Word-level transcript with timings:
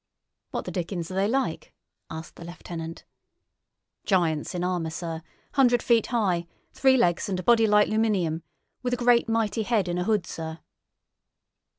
"What 0.49 0.65
the 0.65 0.71
dickens 0.71 1.11
are 1.11 1.13
they 1.13 1.27
like?" 1.27 1.75
asked 2.09 2.35
the 2.35 2.43
lieutenant. 2.43 3.05
"Giants 4.03 4.55
in 4.55 4.63
armour, 4.63 4.89
sir. 4.89 5.21
Hundred 5.53 5.83
feet 5.83 6.07
high. 6.07 6.47
Three 6.73 6.97
legs 6.97 7.29
and 7.29 7.39
a 7.39 7.43
body 7.43 7.67
like 7.67 7.87
'luminium, 7.87 8.41
with 8.81 8.99
a 8.99 9.25
mighty 9.27 9.61
great 9.61 9.67
head 9.67 9.87
in 9.87 9.99
a 9.99 10.03
hood, 10.03 10.25
sir." 10.25 10.57